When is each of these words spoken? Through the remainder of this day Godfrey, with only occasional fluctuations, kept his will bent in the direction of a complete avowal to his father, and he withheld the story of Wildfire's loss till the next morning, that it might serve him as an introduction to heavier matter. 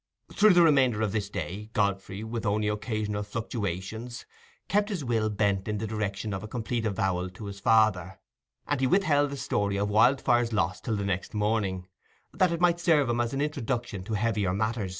Through 0.33 0.55
the 0.55 0.63
remainder 0.63 1.03
of 1.03 1.11
this 1.11 1.29
day 1.29 1.69
Godfrey, 1.73 2.23
with 2.23 2.43
only 2.43 2.67
occasional 2.67 3.21
fluctuations, 3.21 4.25
kept 4.67 4.89
his 4.89 5.03
will 5.05 5.29
bent 5.29 5.67
in 5.67 5.77
the 5.77 5.85
direction 5.85 6.33
of 6.33 6.41
a 6.41 6.47
complete 6.47 6.87
avowal 6.87 7.29
to 7.29 7.45
his 7.45 7.59
father, 7.59 8.19
and 8.65 8.81
he 8.81 8.87
withheld 8.87 9.29
the 9.29 9.37
story 9.37 9.77
of 9.77 9.89
Wildfire's 9.91 10.53
loss 10.53 10.81
till 10.81 10.95
the 10.95 11.05
next 11.05 11.35
morning, 11.35 11.87
that 12.33 12.51
it 12.51 12.59
might 12.59 12.79
serve 12.79 13.11
him 13.11 13.21
as 13.21 13.31
an 13.31 13.41
introduction 13.41 14.03
to 14.05 14.13
heavier 14.15 14.55
matter. 14.55 14.87